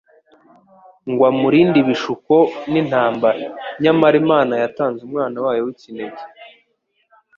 ngo 1.11 1.23
amurinde 1.31 1.77
ibishuko 1.83 2.35
n'intambara. 2.71 3.45
Nyamara 3.83 4.15
Imana 4.23 4.53
yatanze 4.63 4.99
Umwana 5.07 5.37
wayo 5.45 5.61
w'ikinege, 5.65 6.23